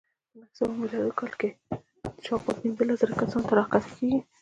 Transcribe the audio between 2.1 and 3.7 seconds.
شاوخوا پنځلس زره کسانو ته